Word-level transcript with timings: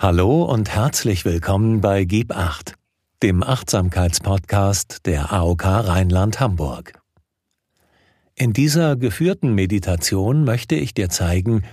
Hallo 0.00 0.44
und 0.44 0.70
herzlich 0.70 1.24
willkommen 1.24 1.80
bei 1.80 2.04
Gib 2.04 2.30
Acht, 2.30 2.74
dem 3.20 3.42
Achtsamkeitspodcast 3.42 5.04
der 5.06 5.32
AOK 5.32 5.64
Rheinland-Hamburg. 5.64 7.00
In 8.36 8.52
dieser 8.52 8.94
geführten 8.94 9.56
Meditation 9.56 10.44
möchte 10.44 10.76
ich 10.76 10.94
dir 10.94 11.08
zeigen, 11.08 11.64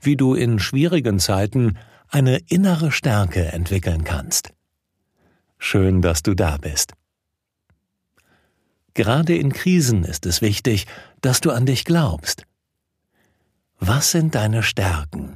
wie 0.00 0.16
du 0.16 0.32
in 0.32 0.58
schwierigen 0.60 1.18
Zeiten 1.18 1.76
eine 2.08 2.38
innere 2.48 2.90
Stärke 2.90 3.52
entwickeln 3.52 4.04
kannst. 4.04 4.54
Schön, 5.58 6.00
dass 6.00 6.22
du 6.22 6.32
da 6.32 6.56
bist. 6.56 6.94
Gerade 8.94 9.36
in 9.36 9.52
Krisen 9.52 10.04
ist 10.04 10.24
es 10.24 10.40
wichtig, 10.40 10.86
dass 11.20 11.42
du 11.42 11.50
an 11.50 11.66
dich 11.66 11.84
glaubst. 11.84 12.44
Was 13.78 14.10
sind 14.10 14.34
deine 14.34 14.62
Stärken? 14.62 15.33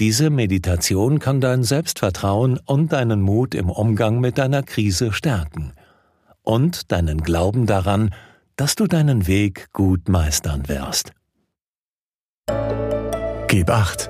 Diese 0.00 0.30
Meditation 0.30 1.18
kann 1.18 1.40
dein 1.40 1.64
Selbstvertrauen 1.64 2.60
und 2.64 2.92
deinen 2.92 3.20
Mut 3.20 3.56
im 3.56 3.68
Umgang 3.68 4.20
mit 4.20 4.38
deiner 4.38 4.62
Krise 4.62 5.12
stärken 5.12 5.72
und 6.42 6.92
deinen 6.92 7.22
Glauben 7.22 7.66
daran, 7.66 8.14
dass 8.54 8.76
du 8.76 8.86
deinen 8.86 9.26
Weg 9.26 9.72
gut 9.72 10.08
meistern 10.08 10.68
wirst. 10.68 11.12
Gib 13.48 13.70
acht. 13.70 14.08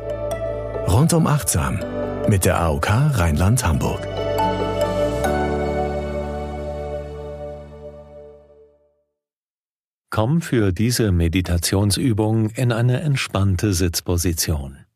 Rundum 0.88 1.26
achtsam 1.26 1.80
mit 2.28 2.44
der 2.44 2.60
AOK 2.60 2.88
Rheinland-Hamburg. 2.88 4.06
Komm 10.10 10.42
für 10.42 10.72
diese 10.72 11.12
Meditationsübung 11.12 12.50
in 12.50 12.72
eine 12.72 13.00
entspannte 13.00 13.72
Sitzposition. 13.72 14.87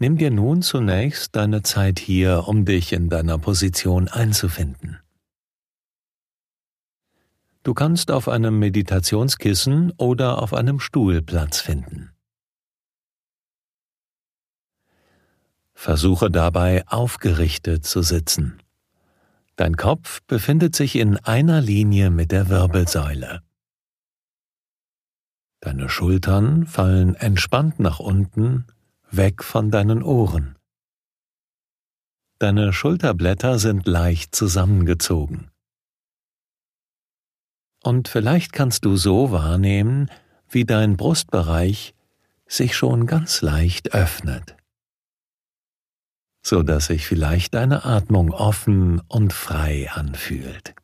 Nimm 0.00 0.16
dir 0.16 0.30
nun 0.30 0.62
zunächst 0.62 1.34
deine 1.34 1.62
Zeit 1.62 1.98
hier, 1.98 2.46
um 2.46 2.64
dich 2.64 2.92
in 2.92 3.08
deiner 3.08 3.38
Position 3.38 4.06
einzufinden. 4.06 5.00
Du 7.64 7.74
kannst 7.74 8.12
auf 8.12 8.28
einem 8.28 8.58
Meditationskissen 8.60 9.92
oder 9.96 10.40
auf 10.40 10.54
einem 10.54 10.78
Stuhl 10.78 11.20
Platz 11.20 11.60
finden. 11.60 12.10
Versuche 15.74 16.30
dabei 16.30 16.86
aufgerichtet 16.86 17.84
zu 17.84 18.02
sitzen. 18.02 18.62
Dein 19.56 19.76
Kopf 19.76 20.20
befindet 20.28 20.76
sich 20.76 20.94
in 20.94 21.16
einer 21.16 21.60
Linie 21.60 22.10
mit 22.10 22.30
der 22.30 22.48
Wirbelsäule. 22.48 23.42
Deine 25.60 25.88
Schultern 25.88 26.66
fallen 26.66 27.16
entspannt 27.16 27.80
nach 27.80 27.98
unten 27.98 28.66
weg 29.10 29.42
von 29.42 29.70
deinen 29.70 30.02
Ohren. 30.02 30.56
Deine 32.38 32.72
Schulterblätter 32.72 33.58
sind 33.58 33.86
leicht 33.86 34.34
zusammengezogen. 34.34 35.50
Und 37.82 38.08
vielleicht 38.08 38.52
kannst 38.52 38.84
du 38.84 38.96
so 38.96 39.32
wahrnehmen, 39.32 40.10
wie 40.48 40.64
dein 40.64 40.96
Brustbereich 40.96 41.94
sich 42.46 42.76
schon 42.76 43.06
ganz 43.06 43.42
leicht 43.42 43.94
öffnet, 43.94 44.56
so 46.42 46.62
dass 46.62 46.86
sich 46.86 47.06
vielleicht 47.06 47.54
deine 47.54 47.84
Atmung 47.84 48.30
offen 48.32 49.00
und 49.08 49.32
frei 49.32 49.90
anfühlt. 49.90 50.74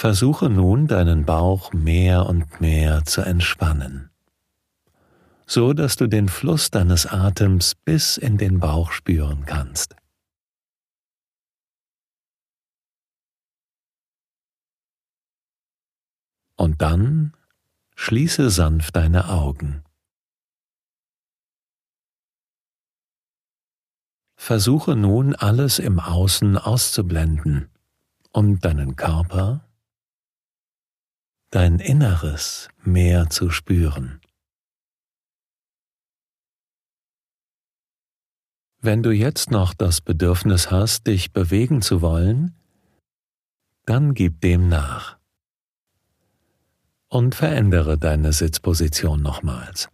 Versuche 0.00 0.48
nun 0.48 0.86
deinen 0.86 1.24
Bauch 1.24 1.72
mehr 1.72 2.26
und 2.26 2.60
mehr 2.60 3.04
zu 3.04 3.22
entspannen, 3.22 4.10
so 5.44 5.72
dass 5.72 5.96
du 5.96 6.06
den 6.06 6.28
Fluss 6.28 6.70
deines 6.70 7.04
Atems 7.04 7.74
bis 7.74 8.16
in 8.16 8.38
den 8.38 8.60
Bauch 8.60 8.92
spüren 8.92 9.44
kannst. 9.44 9.96
Und 16.54 16.80
dann 16.80 17.36
schließe 17.96 18.50
sanft 18.50 18.94
deine 18.94 19.28
Augen. 19.28 19.82
Versuche 24.36 24.94
nun 24.94 25.34
alles 25.34 25.80
im 25.80 25.98
Außen 25.98 26.56
auszublenden 26.56 27.68
und 28.30 28.64
deinen 28.64 28.94
Körper 28.94 29.67
dein 31.50 31.78
Inneres 31.78 32.68
mehr 32.82 33.30
zu 33.30 33.50
spüren. 33.50 34.20
Wenn 38.80 39.02
du 39.02 39.10
jetzt 39.10 39.50
noch 39.50 39.74
das 39.74 40.00
Bedürfnis 40.00 40.70
hast, 40.70 41.06
dich 41.06 41.32
bewegen 41.32 41.82
zu 41.82 42.00
wollen, 42.00 42.54
dann 43.86 44.14
gib 44.14 44.40
dem 44.40 44.68
nach 44.68 45.18
und 47.08 47.34
verändere 47.34 47.98
deine 47.98 48.32
Sitzposition 48.32 49.22
nochmals. 49.22 49.88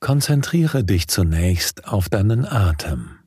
Konzentriere 0.00 0.84
dich 0.84 1.08
zunächst 1.08 1.86
auf 1.86 2.08
deinen 2.08 2.44
Atem. 2.44 3.23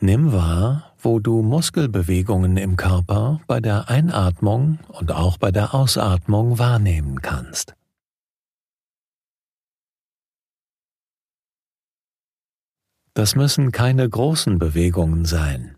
Nimm 0.00 0.32
wahr, 0.32 0.94
wo 0.98 1.18
du 1.18 1.42
Muskelbewegungen 1.42 2.56
im 2.56 2.76
Körper 2.76 3.40
bei 3.48 3.58
der 3.60 3.88
Einatmung 3.88 4.78
und 4.88 5.10
auch 5.10 5.38
bei 5.38 5.50
der 5.50 5.74
Ausatmung 5.74 6.58
wahrnehmen 6.60 7.20
kannst. 7.20 7.74
Das 13.14 13.34
müssen 13.34 13.72
keine 13.72 14.08
großen 14.08 14.60
Bewegungen 14.60 15.24
sein. 15.24 15.76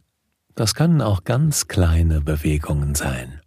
Das 0.54 0.74
können 0.74 1.00
auch 1.00 1.24
ganz 1.24 1.68
kleine 1.68 2.20
Bewegungen 2.20 2.94
sein. 2.94 3.40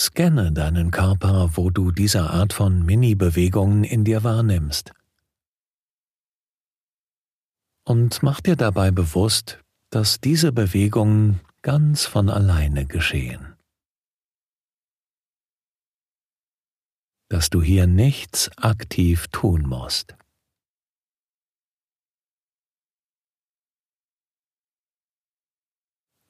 Scanne 0.00 0.50
deinen 0.50 0.90
Körper, 0.90 1.58
wo 1.58 1.68
du 1.68 1.90
diese 1.90 2.30
Art 2.30 2.54
von 2.54 2.86
Mini-Bewegungen 2.86 3.84
in 3.84 4.02
dir 4.02 4.24
wahrnimmst. 4.24 4.92
Und 7.84 8.22
mach 8.22 8.40
dir 8.40 8.56
dabei 8.56 8.92
bewusst, 8.92 9.62
dass 9.90 10.18
diese 10.18 10.52
Bewegungen 10.52 11.40
ganz 11.60 12.06
von 12.06 12.30
alleine 12.30 12.86
geschehen. 12.86 13.56
Dass 17.28 17.50
du 17.50 17.60
hier 17.60 17.86
nichts 17.86 18.50
aktiv 18.56 19.28
tun 19.28 19.68
musst. 19.68 20.16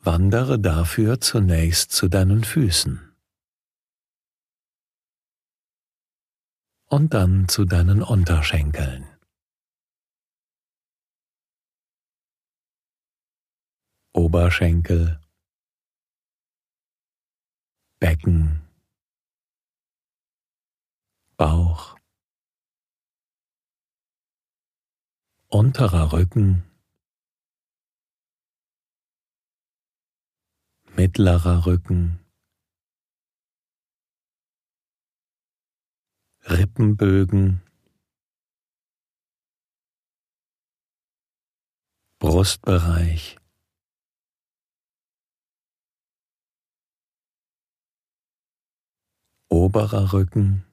Wandere 0.01 0.59
dafür 0.59 1.21
zunächst 1.21 1.93
zu 1.93 2.09
deinen 2.09 2.43
Füßen. 2.43 3.10
Und 6.91 7.15
dann 7.15 7.49
zu 7.49 7.65
deinen 7.65 8.03
Unterschenkeln. 8.03 9.07
Oberschenkel, 14.13 15.21
Becken, 18.01 18.69
Bauch, 21.37 21.97
unterer 25.47 26.13
Rücken, 26.13 26.65
mittlerer 30.97 31.67
Rücken, 31.67 32.20
Rippenbögen, 36.49 37.63
Brustbereich, 42.19 43.39
oberer 49.49 50.13
Rücken, 50.13 50.65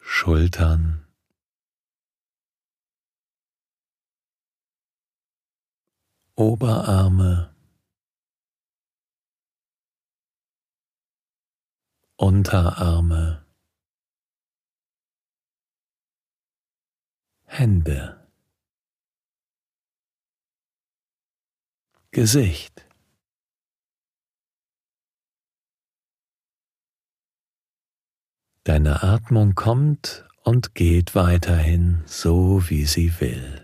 Schultern, 0.00 1.06
Oberarme, 6.36 7.53
Unterarme, 12.16 13.44
Hände, 17.44 18.28
Gesicht. 22.12 22.86
Deine 28.62 29.02
Atmung 29.02 29.56
kommt 29.56 30.24
und 30.44 30.76
geht 30.76 31.16
weiterhin 31.16 32.02
so, 32.06 32.70
wie 32.70 32.84
sie 32.84 33.20
will. 33.20 33.63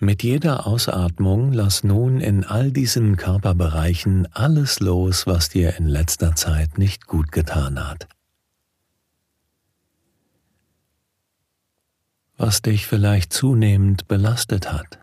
Mit 0.00 0.22
jeder 0.22 0.68
Ausatmung 0.68 1.52
lass 1.52 1.82
nun 1.82 2.20
in 2.20 2.44
all 2.44 2.70
diesen 2.70 3.16
Körperbereichen 3.16 4.32
alles 4.32 4.78
los, 4.78 5.26
was 5.26 5.48
dir 5.48 5.74
in 5.76 5.88
letzter 5.88 6.36
Zeit 6.36 6.78
nicht 6.78 7.08
gut 7.08 7.32
getan 7.32 7.84
hat. 7.84 8.08
Was 12.36 12.62
dich 12.62 12.86
vielleicht 12.86 13.32
zunehmend 13.32 14.06
belastet 14.06 14.72
hat. 14.72 15.00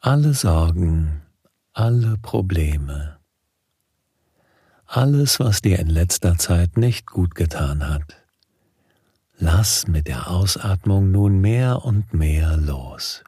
Alle 0.00 0.34
Sorgen, 0.34 1.22
alle 1.72 2.18
Probleme, 2.18 3.18
alles, 4.84 5.40
was 5.40 5.62
dir 5.62 5.78
in 5.78 5.88
letzter 5.88 6.36
Zeit 6.36 6.76
nicht 6.76 7.06
gut 7.06 7.34
getan 7.34 7.88
hat 7.88 8.17
Lass 9.40 9.86
mit 9.86 10.08
der 10.08 10.28
Ausatmung 10.28 11.12
nun 11.12 11.40
mehr 11.40 11.84
und 11.84 12.12
mehr 12.12 12.56
los. 12.56 13.22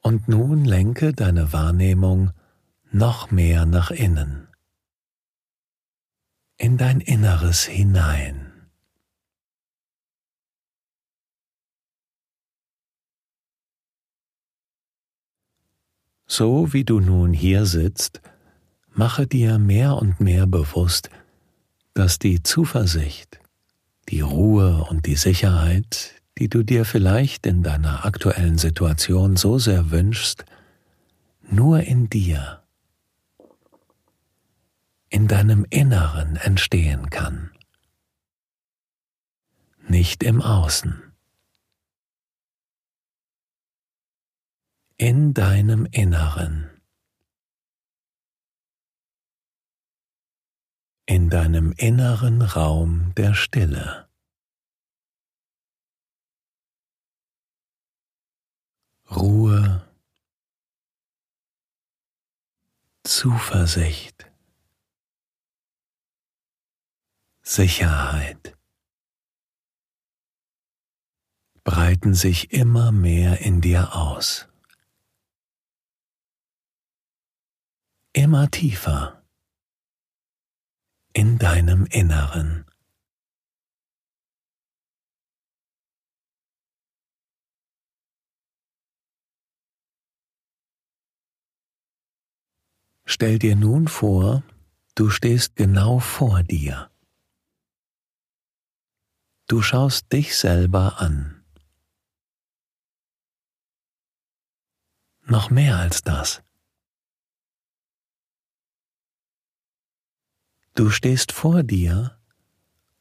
Und 0.00 0.28
nun 0.28 0.64
lenke 0.64 1.12
deine 1.12 1.52
Wahrnehmung 1.52 2.30
noch 2.92 3.32
mehr 3.32 3.66
nach 3.66 3.90
innen, 3.90 4.46
in 6.56 6.78
dein 6.78 7.00
Inneres 7.00 7.64
hinein. 7.64 8.47
So 16.30 16.74
wie 16.74 16.84
du 16.84 17.00
nun 17.00 17.32
hier 17.32 17.64
sitzt, 17.64 18.20
mache 18.92 19.26
dir 19.26 19.58
mehr 19.58 19.96
und 19.96 20.20
mehr 20.20 20.46
bewusst, 20.46 21.08
dass 21.94 22.18
die 22.18 22.42
Zuversicht, 22.42 23.40
die 24.10 24.20
Ruhe 24.20 24.84
und 24.90 25.06
die 25.06 25.16
Sicherheit, 25.16 26.12
die 26.36 26.48
du 26.48 26.62
dir 26.62 26.84
vielleicht 26.84 27.46
in 27.46 27.62
deiner 27.62 28.04
aktuellen 28.04 28.58
Situation 28.58 29.36
so 29.36 29.58
sehr 29.58 29.90
wünschst, 29.90 30.44
nur 31.50 31.80
in 31.80 32.10
dir, 32.10 32.62
in 35.08 35.28
deinem 35.28 35.64
Inneren 35.70 36.36
entstehen 36.36 37.08
kann, 37.08 37.52
nicht 39.88 40.22
im 40.22 40.42
Außen. 40.42 41.07
In 45.00 45.32
deinem 45.32 45.86
Inneren. 45.86 46.82
In 51.06 51.30
deinem 51.30 51.72
inneren 51.76 52.42
Raum 52.42 53.14
der 53.14 53.34
Stille. 53.34 54.08
Ruhe, 59.08 59.88
Zuversicht, 63.04 64.26
Sicherheit 67.40 68.58
breiten 71.62 72.14
sich 72.14 72.52
immer 72.52 72.90
mehr 72.90 73.40
in 73.40 73.60
dir 73.60 73.94
aus. 73.94 74.48
Immer 78.12 78.50
tiefer 78.50 79.22
in 81.12 81.38
deinem 81.38 81.86
Inneren. 81.86 82.64
Stell 93.04 93.38
dir 93.38 93.56
nun 93.56 93.88
vor, 93.88 94.44
du 94.94 95.08
stehst 95.10 95.56
genau 95.56 95.98
vor 95.98 96.42
dir. 96.42 96.90
Du 99.46 99.62
schaust 99.62 100.12
dich 100.12 100.36
selber 100.36 101.00
an. 101.00 101.42
Noch 105.22 105.50
mehr 105.50 105.78
als 105.78 106.02
das. 106.02 106.42
Du 110.78 110.90
stehst 110.90 111.32
vor 111.32 111.64
dir 111.64 112.16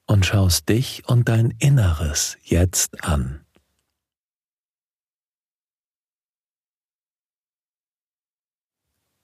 und 0.07 0.25
schaust 0.25 0.67
dich 0.67 1.07
und 1.07 1.29
dein 1.29 1.51
Inneres 1.59 2.35
jetzt 2.41 3.03
an. 3.03 3.45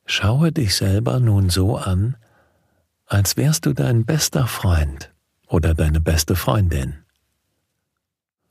Schaue 0.06 0.52
dich 0.52 0.76
selber 0.76 1.20
nun 1.20 1.50
so 1.50 1.78
an, 1.78 2.16
als 3.08 3.38
wärst 3.38 3.66
du 3.66 3.74
dein 3.74 4.06
bester 4.06 4.46
Freund 4.46 5.12
oder 5.48 5.74
deine 5.74 6.00
beste 6.00 6.36
Freundin. 6.36 7.04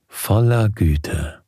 Voller 0.09 0.69
Güte. 0.69 1.42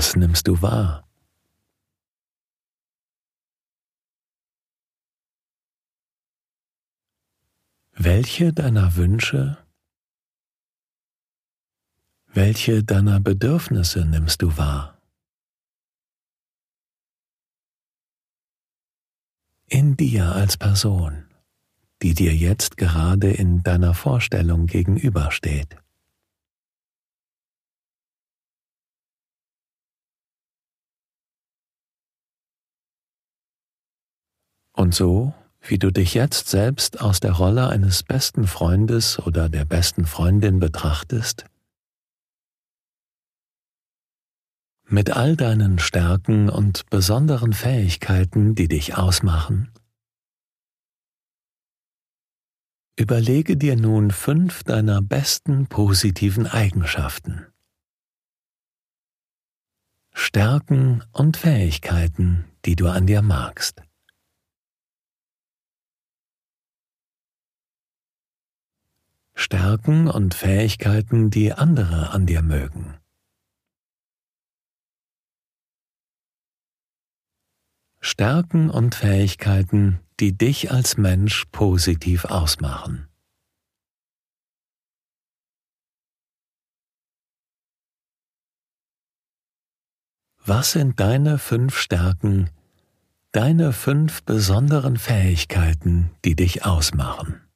Was 0.00 0.16
nimmst 0.16 0.48
du 0.48 0.62
wahr? 0.62 1.06
Welche 7.92 8.54
deiner 8.54 8.96
Wünsche, 8.96 9.58
welche 12.28 12.82
deiner 12.82 13.20
Bedürfnisse 13.20 14.06
nimmst 14.06 14.40
du 14.40 14.56
wahr? 14.56 14.98
In 19.66 19.98
dir 19.98 20.34
als 20.34 20.56
Person, 20.56 21.28
die 22.00 22.14
dir 22.14 22.34
jetzt 22.34 22.78
gerade 22.78 23.30
in 23.30 23.62
deiner 23.62 23.92
Vorstellung 23.92 24.64
gegenübersteht. 24.66 25.76
Und 34.80 34.94
so, 34.94 35.34
wie 35.60 35.78
du 35.78 35.90
dich 35.90 36.14
jetzt 36.14 36.48
selbst 36.48 37.02
aus 37.02 37.20
der 37.20 37.32
Rolle 37.32 37.68
eines 37.68 38.02
besten 38.02 38.46
Freundes 38.46 39.18
oder 39.18 39.50
der 39.50 39.66
besten 39.66 40.06
Freundin 40.06 40.58
betrachtest, 40.58 41.44
mit 44.86 45.10
all 45.10 45.36
deinen 45.36 45.78
Stärken 45.78 46.48
und 46.48 46.88
besonderen 46.88 47.52
Fähigkeiten, 47.52 48.54
die 48.54 48.68
dich 48.68 48.96
ausmachen, 48.96 49.70
überlege 52.96 53.58
dir 53.58 53.76
nun 53.76 54.10
fünf 54.10 54.64
deiner 54.64 55.02
besten 55.02 55.66
positiven 55.66 56.46
Eigenschaften. 56.46 57.46
Stärken 60.14 61.04
und 61.12 61.36
Fähigkeiten, 61.36 62.46
die 62.64 62.76
du 62.76 62.88
an 62.88 63.06
dir 63.06 63.20
magst. 63.20 63.82
Stärken 69.42 70.06
und 70.06 70.34
Fähigkeiten, 70.34 71.30
die 71.30 71.54
andere 71.54 72.10
an 72.10 72.26
dir 72.26 72.42
mögen. 72.42 72.98
Stärken 78.00 78.68
und 78.68 78.94
Fähigkeiten, 78.94 80.00
die 80.20 80.36
dich 80.36 80.70
als 80.70 80.98
Mensch 80.98 81.46
positiv 81.52 82.26
ausmachen. 82.26 83.08
Was 90.44 90.72
sind 90.72 91.00
deine 91.00 91.38
fünf 91.38 91.78
Stärken, 91.78 92.50
deine 93.32 93.72
fünf 93.72 94.22
besonderen 94.22 94.98
Fähigkeiten, 94.98 96.10
die 96.26 96.36
dich 96.36 96.66
ausmachen? 96.66 97.49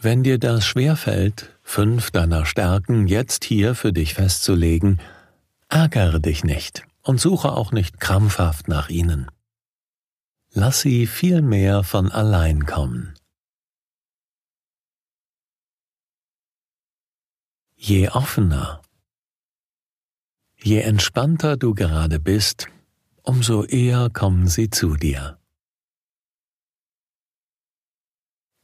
Wenn 0.00 0.22
dir 0.22 0.38
das 0.38 0.64
schwerfällt, 0.64 1.58
fünf 1.64 2.12
deiner 2.12 2.46
Stärken 2.46 3.08
jetzt 3.08 3.42
hier 3.42 3.74
für 3.74 3.92
dich 3.92 4.14
festzulegen, 4.14 5.00
ärgere 5.68 6.20
dich 6.20 6.44
nicht 6.44 6.84
und 7.02 7.20
suche 7.20 7.50
auch 7.50 7.72
nicht 7.72 7.98
krampfhaft 7.98 8.68
nach 8.68 8.90
ihnen. 8.90 9.28
Lass 10.52 10.82
sie 10.82 11.08
vielmehr 11.08 11.82
von 11.82 12.12
allein 12.12 12.64
kommen. 12.64 13.14
Je 17.74 18.08
offener, 18.10 18.82
je 20.56 20.78
entspannter 20.78 21.56
du 21.56 21.74
gerade 21.74 22.20
bist, 22.20 22.68
umso 23.22 23.64
eher 23.64 24.10
kommen 24.10 24.46
sie 24.46 24.70
zu 24.70 24.94
dir. 24.94 25.37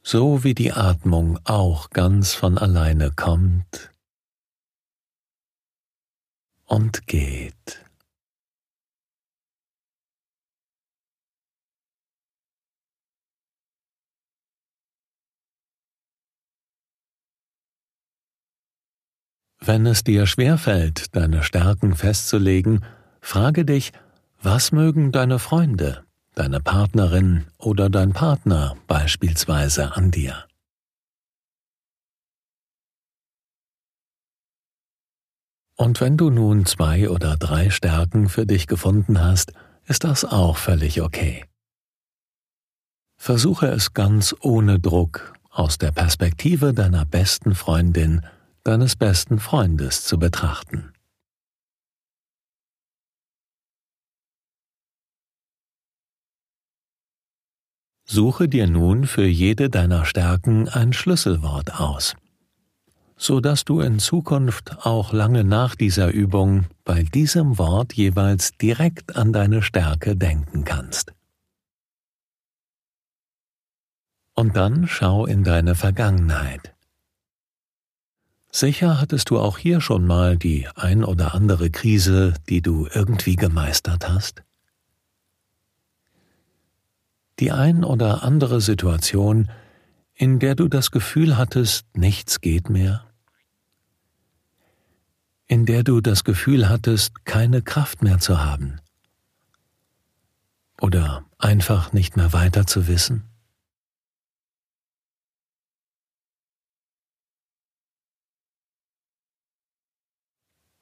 So 0.07 0.43
wie 0.43 0.53
die 0.53 0.71
Atmung 0.71 1.39
auch 1.45 1.89
ganz 1.89 2.35
von 2.35 2.59
alleine 2.59 3.09
kommt 3.09 3.91
und 6.65 7.07
geht. 7.07 7.83
Wenn 19.59 19.87
es 19.87 20.03
dir 20.03 20.27
schwerfällt, 20.27 21.15
deine 21.15 21.41
Stärken 21.41 21.95
festzulegen, 21.95 22.85
frage 23.21 23.65
dich, 23.65 23.91
was 24.39 24.71
mögen 24.71 25.11
deine 25.11 25.39
Freunde? 25.39 26.05
Deine 26.35 26.59
Partnerin 26.59 27.47
oder 27.57 27.89
dein 27.89 28.13
Partner 28.13 28.75
beispielsweise 28.87 29.95
an 29.95 30.11
dir. 30.11 30.45
Und 35.77 35.99
wenn 35.99 36.15
du 36.15 36.29
nun 36.29 36.65
zwei 36.65 37.09
oder 37.09 37.35
drei 37.35 37.69
Stärken 37.69 38.29
für 38.29 38.45
dich 38.45 38.67
gefunden 38.67 39.21
hast, 39.21 39.51
ist 39.85 40.03
das 40.03 40.23
auch 40.23 40.57
völlig 40.57 41.01
okay. 41.01 41.45
Versuche 43.17 43.67
es 43.67 43.93
ganz 43.93 44.35
ohne 44.41 44.79
Druck 44.79 45.33
aus 45.49 45.77
der 45.77 45.91
Perspektive 45.91 46.73
deiner 46.73 47.05
besten 47.05 47.55
Freundin, 47.55 48.25
deines 48.63 48.95
besten 48.95 49.39
Freundes 49.39 50.03
zu 50.03 50.17
betrachten. 50.17 50.94
Suche 58.07 58.47
dir 58.47 58.67
nun 58.67 59.07
für 59.07 59.25
jede 59.25 59.71
deiner 59.71 60.05
Stärken 60.05 60.69
ein 60.69 60.93
Schlüsselwort 60.93 61.79
aus, 61.79 62.15
so 63.17 63.39
dass 63.39 63.65
du 63.65 63.81
in 63.81 63.97
Zukunft 63.97 64.85
auch 64.85 65.11
lange 65.11 65.43
nach 65.43 65.73
dieser 65.73 66.11
Übung 66.11 66.65
bei 66.83 67.01
diesem 67.01 67.57
Wort 67.57 67.93
jeweils 67.93 68.51
direkt 68.57 69.15
an 69.15 69.33
deine 69.33 69.63
Stärke 69.63 70.15
denken 70.15 70.65
kannst. 70.65 71.13
Und 74.35 74.55
dann 74.55 74.87
schau 74.87 75.25
in 75.25 75.43
deine 75.43 75.73
Vergangenheit. 75.73 76.75
Sicher 78.51 79.01
hattest 79.01 79.31
du 79.31 79.39
auch 79.39 79.57
hier 79.57 79.81
schon 79.81 80.05
mal 80.05 80.37
die 80.37 80.67
ein 80.75 81.03
oder 81.03 81.33
andere 81.33 81.71
Krise, 81.71 82.35
die 82.49 82.61
du 82.61 82.87
irgendwie 82.93 83.35
gemeistert 83.35 84.07
hast? 84.07 84.43
Die 87.39 87.51
ein 87.51 87.83
oder 87.83 88.23
andere 88.23 88.61
Situation, 88.61 89.49
in 90.13 90.39
der 90.39 90.55
du 90.55 90.67
das 90.67 90.91
Gefühl 90.91 91.37
hattest, 91.37 91.85
nichts 91.95 92.39
geht 92.39 92.69
mehr? 92.69 93.05
In 95.47 95.65
der 95.65 95.83
du 95.83 96.01
das 96.01 96.23
Gefühl 96.23 96.69
hattest, 96.69 97.25
keine 97.25 97.61
Kraft 97.61 98.01
mehr 98.01 98.19
zu 98.19 98.43
haben? 98.43 98.79
Oder 100.81 101.25
einfach 101.37 101.93
nicht 101.93 102.17
mehr 102.17 102.33
weiter 102.33 102.65
zu 102.65 102.87
wissen? 102.87 103.23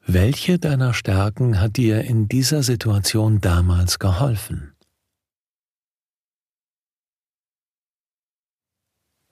Welche 0.06 0.60
deiner 0.60 0.94
Stärken 0.94 1.60
hat 1.60 1.78
dir 1.78 2.02
in 2.02 2.28
dieser 2.28 2.62
Situation 2.62 3.40
damals 3.40 4.00
geholfen? 4.00 4.73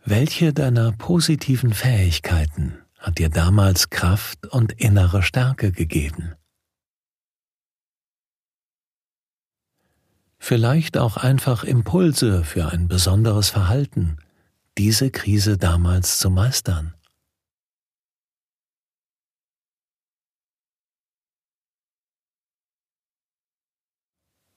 Welche 0.04 0.52
deiner 0.52 0.92
positiven 0.94 1.74
Fähigkeiten 1.74 2.80
hat 2.98 3.20
dir 3.20 3.30
damals 3.30 3.92
Kraft 3.92 4.48
und 4.48 4.74
innere 4.74 5.22
Stärke 5.22 5.72
gegeben? 5.72 6.34
Vielleicht 10.40 10.98
auch 10.98 11.18
einfach 11.18 11.64
Impulse 11.64 12.44
für 12.44 12.70
ein 12.72 12.88
besonderes 12.88 13.52
Verhalten, 13.52 14.18
diese 14.76 15.12
Krise 15.12 15.60
damals 15.60 16.18
zu 16.18 16.32
meistern. 16.32 16.96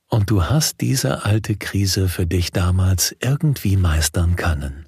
Und 0.09 0.31
du 0.31 0.45
hast 0.45 0.81
diese 0.81 1.27
alte 1.27 1.55
Krise 1.57 2.09
für 2.09 2.27
dich 2.27 2.51
damals 2.51 3.15
irgendwie 3.21 3.77
meistern 3.77 4.37
können. 4.37 4.87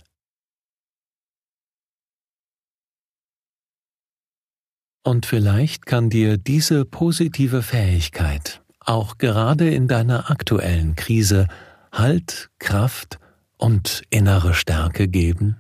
Und 5.07 5.25
vielleicht 5.25 5.87
kann 5.87 6.11
dir 6.11 6.37
diese 6.37 6.85
positive 6.85 7.63
Fähigkeit 7.63 8.61
auch 8.81 9.19
gerade 9.19 9.73
in 9.73 9.87
deiner 9.87 10.33
aktuellen 10.33 10.97
Krise 10.97 11.47
Halt, 11.93 12.51
Kraft 12.59 13.21
und 13.57 14.03
innere 14.11 14.53
Stärke 14.53 15.07
geben? 15.07 15.59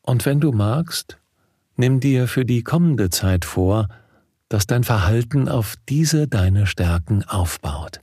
Und 0.00 0.24
wenn 0.24 0.40
du 0.40 0.50
magst, 0.50 1.18
nimm 1.76 2.00
dir 2.00 2.26
für 2.26 2.46
die 2.46 2.62
kommende 2.62 3.10
Zeit 3.10 3.44
vor, 3.44 3.86
dass 4.48 4.66
dein 4.66 4.82
Verhalten 4.82 5.46
auf 5.50 5.74
diese 5.90 6.26
deine 6.26 6.66
Stärken 6.66 7.22
aufbaut. 7.24 8.00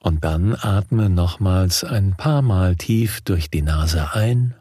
Und 0.00 0.24
dann 0.24 0.54
atme 0.54 1.10
nochmals 1.10 1.82
ein 1.82 2.16
paar 2.16 2.42
Mal 2.42 2.76
tief 2.76 3.20
durch 3.22 3.50
die 3.50 3.62
Nase 3.62 4.12
ein 4.12 4.54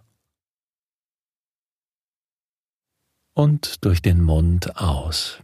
und 3.34 3.86
durch 3.86 4.02
den 4.02 4.22
Mund 4.24 4.78
aus. 4.78 5.44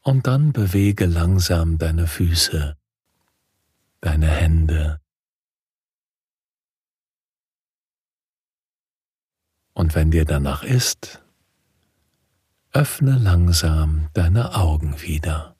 Und 0.00 0.26
dann 0.26 0.54
bewege 0.54 1.04
langsam 1.04 1.76
deine 1.76 2.06
Füße, 2.06 2.78
deine 4.00 4.30
Hände. 4.30 5.02
Und 9.74 9.94
wenn 9.94 10.10
dir 10.10 10.24
danach 10.24 10.62
ist, 10.62 11.22
öffne 12.72 13.18
langsam 13.18 14.08
deine 14.14 14.54
Augen 14.54 15.00
wieder. 15.00 15.57